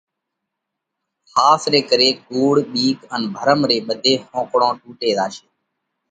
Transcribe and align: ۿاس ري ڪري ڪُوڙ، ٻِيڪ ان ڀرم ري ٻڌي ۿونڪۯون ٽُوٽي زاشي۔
ۿاس 1.31 1.63
ري 1.73 1.81
ڪري 1.89 2.09
ڪُوڙ، 2.27 2.53
ٻِيڪ 2.71 2.97
ان 3.13 3.21
ڀرم 3.35 3.59
ري 3.69 3.77
ٻڌي 3.87 4.13
ۿونڪۯون 4.31 4.71
ٽُوٽي 4.81 5.09
زاشي۔ 5.17 5.45